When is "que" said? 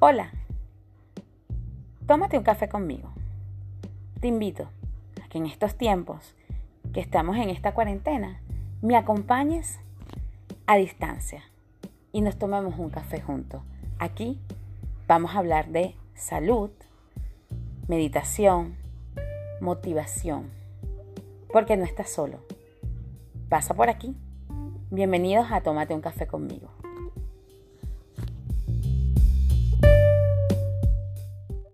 5.28-5.38, 6.92-7.00